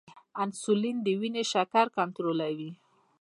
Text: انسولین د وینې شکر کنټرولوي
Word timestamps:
انسولین 0.43 0.97
د 1.05 1.07
وینې 1.19 1.43
شکر 1.51 1.85
کنټرولوي 1.97 2.71